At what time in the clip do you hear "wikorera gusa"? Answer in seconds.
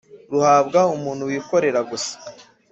1.29-2.13